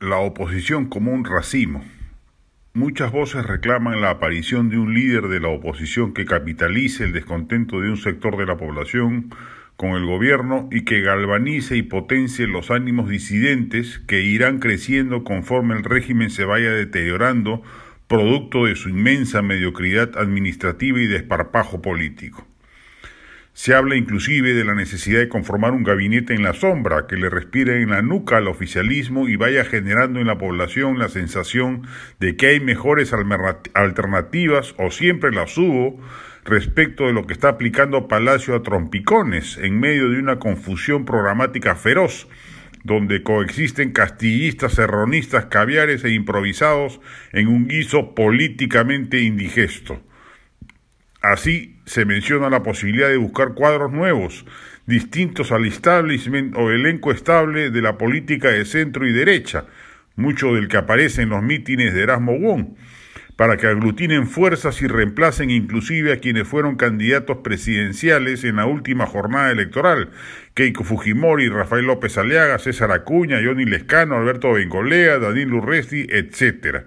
la 0.00 0.18
oposición 0.18 0.86
como 0.86 1.12
un 1.12 1.24
racimo. 1.24 1.84
Muchas 2.74 3.12
voces 3.12 3.46
reclaman 3.46 4.00
la 4.00 4.10
aparición 4.10 4.68
de 4.68 4.78
un 4.78 4.92
líder 4.92 5.28
de 5.28 5.40
la 5.40 5.48
oposición 5.48 6.12
que 6.12 6.24
capitalice 6.24 7.04
el 7.04 7.12
descontento 7.12 7.80
de 7.80 7.90
un 7.90 7.96
sector 7.96 8.36
de 8.36 8.46
la 8.46 8.56
población 8.56 9.30
con 9.76 9.90
el 9.90 10.04
gobierno 10.04 10.68
y 10.70 10.84
que 10.84 11.00
galvanice 11.00 11.76
y 11.76 11.82
potencie 11.82 12.46
los 12.46 12.70
ánimos 12.70 13.08
disidentes 13.08 14.00
que 14.00 14.22
irán 14.22 14.58
creciendo 14.58 15.24
conforme 15.24 15.74
el 15.74 15.84
régimen 15.84 16.30
se 16.30 16.44
vaya 16.44 16.70
deteriorando, 16.70 17.62
producto 18.08 18.66
de 18.66 18.76
su 18.76 18.88
inmensa 18.88 19.42
mediocridad 19.42 20.18
administrativa 20.18 21.00
y 21.00 21.06
desparpajo 21.06 21.80
político. 21.80 22.46
Se 23.56 23.72
habla 23.72 23.94
inclusive 23.94 24.52
de 24.52 24.64
la 24.64 24.74
necesidad 24.74 25.20
de 25.20 25.28
conformar 25.28 25.74
un 25.74 25.84
gabinete 25.84 26.34
en 26.34 26.42
la 26.42 26.54
sombra 26.54 27.06
que 27.06 27.14
le 27.14 27.30
respire 27.30 27.80
en 27.80 27.90
la 27.90 28.02
nuca 28.02 28.38
al 28.38 28.48
oficialismo 28.48 29.28
y 29.28 29.36
vaya 29.36 29.64
generando 29.64 30.18
en 30.18 30.26
la 30.26 30.38
población 30.38 30.98
la 30.98 31.08
sensación 31.08 31.86
de 32.18 32.34
que 32.34 32.48
hay 32.48 32.58
mejores 32.58 33.12
alternativas 33.74 34.74
o 34.76 34.90
siempre 34.90 35.30
las 35.30 35.56
hubo 35.56 36.00
respecto 36.44 37.06
de 37.06 37.12
lo 37.12 37.28
que 37.28 37.32
está 37.32 37.50
aplicando 37.50 38.08
Palacio 38.08 38.56
a 38.56 38.64
trompicones 38.64 39.56
en 39.58 39.78
medio 39.78 40.10
de 40.10 40.18
una 40.18 40.40
confusión 40.40 41.04
programática 41.04 41.76
feroz 41.76 42.26
donde 42.82 43.22
coexisten 43.22 43.92
castillistas, 43.92 44.74
serronistas, 44.74 45.46
caviares 45.46 46.02
e 46.02 46.10
improvisados 46.10 47.00
en 47.32 47.46
un 47.46 47.68
guiso 47.68 48.16
políticamente 48.16 49.20
indigesto. 49.20 50.02
Así 51.24 51.80
se 51.86 52.04
menciona 52.04 52.50
la 52.50 52.62
posibilidad 52.62 53.08
de 53.08 53.16
buscar 53.16 53.54
cuadros 53.54 53.90
nuevos, 53.90 54.44
distintos 54.84 55.52
al 55.52 55.64
establishment 55.64 56.54
o 56.54 56.70
elenco 56.70 57.12
estable 57.12 57.70
de 57.70 57.80
la 57.80 57.96
política 57.96 58.48
de 58.48 58.66
centro 58.66 59.06
y 59.06 59.12
derecha, 59.14 59.64
mucho 60.16 60.52
del 60.52 60.68
que 60.68 60.76
aparece 60.76 61.22
en 61.22 61.30
los 61.30 61.42
mítines 61.42 61.94
de 61.94 62.02
Erasmo 62.02 62.38
Wong, 62.38 62.76
para 63.36 63.56
que 63.56 63.66
aglutinen 63.66 64.26
fuerzas 64.26 64.82
y 64.82 64.86
reemplacen 64.86 65.48
inclusive 65.48 66.12
a 66.12 66.18
quienes 66.18 66.46
fueron 66.46 66.76
candidatos 66.76 67.38
presidenciales 67.38 68.44
en 68.44 68.56
la 68.56 68.66
última 68.66 69.06
jornada 69.06 69.50
electoral, 69.50 70.10
Keiko 70.52 70.84
Fujimori, 70.84 71.48
Rafael 71.48 71.86
López 71.86 72.18
Aliaga, 72.18 72.58
César 72.58 72.92
Acuña, 72.92 73.40
Johnny 73.42 73.64
Lescano, 73.64 74.16
Alberto 74.16 74.52
Bengolea, 74.52 75.18
Daniel 75.18 75.54
Urresti, 75.54 76.06
etcétera. 76.10 76.84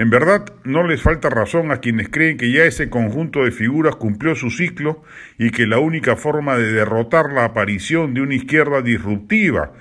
En 0.00 0.08
verdad, 0.08 0.46
no 0.64 0.82
les 0.86 1.02
falta 1.02 1.28
razón 1.28 1.70
a 1.70 1.80
quienes 1.80 2.08
creen 2.08 2.38
que 2.38 2.50
ya 2.50 2.64
ese 2.64 2.88
conjunto 2.88 3.44
de 3.44 3.50
figuras 3.50 3.96
cumplió 3.96 4.34
su 4.34 4.50
ciclo 4.50 5.02
y 5.36 5.50
que 5.50 5.66
la 5.66 5.78
única 5.78 6.16
forma 6.16 6.56
de 6.56 6.72
derrotar 6.72 7.30
la 7.34 7.44
aparición 7.44 8.14
de 8.14 8.22
una 8.22 8.34
izquierda 8.34 8.80
disruptiva, 8.80 9.74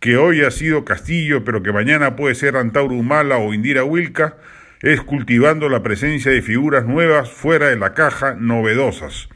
que 0.00 0.16
hoy 0.16 0.40
ha 0.40 0.50
sido 0.50 0.86
Castillo, 0.86 1.44
pero 1.44 1.62
que 1.62 1.74
mañana 1.74 2.16
puede 2.16 2.34
ser 2.34 2.56
Antauro 2.56 2.94
Humala 2.94 3.36
o 3.36 3.52
Indira 3.52 3.84
Wilca, 3.84 4.38
es 4.80 5.02
cultivando 5.02 5.68
la 5.68 5.82
presencia 5.82 6.32
de 6.32 6.40
figuras 6.40 6.86
nuevas 6.86 7.30
fuera 7.30 7.68
de 7.68 7.76
la 7.76 7.92
caja, 7.92 8.34
novedosas. 8.34 9.28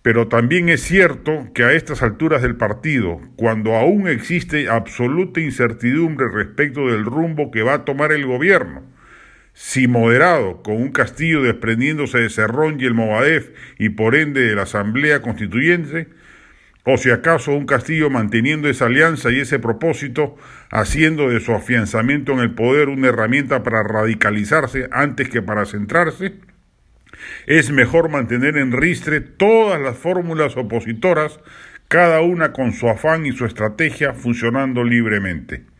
Pero 0.00 0.28
también 0.28 0.70
es 0.70 0.80
cierto 0.80 1.48
que 1.54 1.64
a 1.64 1.72
estas 1.72 2.02
alturas 2.02 2.40
del 2.40 2.56
partido, 2.56 3.20
cuando 3.36 3.74
aún 3.74 4.08
existe 4.08 4.70
absoluta 4.70 5.40
incertidumbre 5.40 6.28
respecto 6.32 6.86
del 6.86 7.04
rumbo 7.04 7.50
que 7.50 7.62
va 7.62 7.74
a 7.74 7.84
tomar 7.84 8.12
el 8.12 8.24
gobierno, 8.24 8.90
si 9.54 9.86
moderado, 9.86 10.62
con 10.62 10.76
un 10.76 10.92
castillo 10.92 11.42
desprendiéndose 11.42 12.18
de 12.18 12.30
Cerrón 12.30 12.80
y 12.80 12.84
el 12.84 12.94
Movadef 12.94 13.50
y 13.78 13.90
por 13.90 14.14
ende 14.14 14.42
de 14.42 14.54
la 14.54 14.62
Asamblea 14.62 15.20
Constituyente, 15.20 16.08
o 16.84 16.96
si 16.96 17.10
acaso 17.10 17.52
un 17.52 17.66
castillo 17.66 18.10
manteniendo 18.10 18.68
esa 18.68 18.86
alianza 18.86 19.30
y 19.30 19.40
ese 19.40 19.58
propósito, 19.58 20.36
haciendo 20.70 21.28
de 21.28 21.40
su 21.40 21.52
afianzamiento 21.52 22.32
en 22.32 22.40
el 22.40 22.54
poder 22.54 22.88
una 22.88 23.08
herramienta 23.08 23.62
para 23.62 23.82
radicalizarse 23.82 24.88
antes 24.90 25.28
que 25.28 25.42
para 25.42 25.66
centrarse, 25.66 26.34
es 27.46 27.70
mejor 27.70 28.08
mantener 28.08 28.56
en 28.56 28.72
ristre 28.72 29.20
todas 29.20 29.80
las 29.80 29.96
fórmulas 29.96 30.56
opositoras, 30.56 31.38
cada 31.86 32.22
una 32.22 32.52
con 32.52 32.72
su 32.72 32.88
afán 32.88 33.26
y 33.26 33.32
su 33.32 33.44
estrategia 33.44 34.14
funcionando 34.14 34.82
libremente 34.82 35.71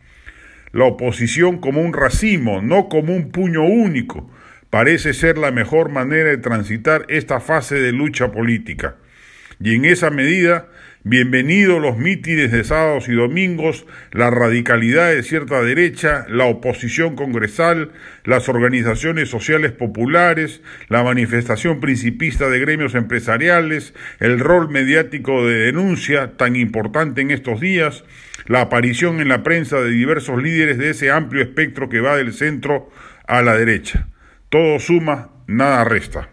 la 0.73 0.85
oposición 0.85 1.59
como 1.59 1.81
un 1.81 1.93
racimo, 1.93 2.61
no 2.61 2.89
como 2.89 3.15
un 3.15 3.31
puño 3.31 3.63
único, 3.63 4.29
parece 4.69 5.13
ser 5.13 5.37
la 5.37 5.51
mejor 5.51 5.89
manera 5.89 6.29
de 6.29 6.37
transitar 6.37 7.05
esta 7.09 7.39
fase 7.39 7.75
de 7.75 7.91
lucha 7.91 8.31
política. 8.31 8.95
Y 9.59 9.75
en 9.75 9.85
esa 9.85 10.09
medida, 10.09 10.67
bienvenidos 11.05 11.81
los 11.81 11.97
mítines 11.97 12.51
de 12.51 12.63
sábados 12.63 13.09
y 13.09 13.13
domingos, 13.13 13.85
la 14.11 14.29
radicalidad 14.29 15.11
de 15.11 15.21
cierta 15.21 15.61
derecha, 15.61 16.25
la 16.29 16.45
oposición 16.45 17.15
congresal, 17.15 17.91
las 18.23 18.47
organizaciones 18.47 19.29
sociales 19.29 19.73
populares, 19.73 20.61
la 20.87 21.03
manifestación 21.03 21.81
principista 21.81 22.49
de 22.49 22.59
gremios 22.59 22.95
empresariales, 22.95 23.93
el 24.19 24.39
rol 24.39 24.69
mediático 24.69 25.45
de 25.45 25.55
denuncia 25.65 26.37
tan 26.37 26.55
importante 26.55 27.21
en 27.21 27.31
estos 27.31 27.59
días, 27.59 28.05
la 28.47 28.61
aparición 28.61 29.19
en 29.19 29.27
la 29.27 29.43
prensa 29.43 29.81
de 29.81 29.89
diversos 29.89 30.41
líderes 30.41 30.77
de 30.77 30.91
ese 30.91 31.11
amplio 31.11 31.43
espectro 31.43 31.89
que 31.89 31.99
va 31.99 32.15
del 32.15 32.33
centro 32.33 32.89
a 33.27 33.41
la 33.41 33.57
derecha. 33.57 34.07
Todo 34.49 34.79
suma, 34.79 35.31
nada 35.47 35.83
resta. 35.83 36.32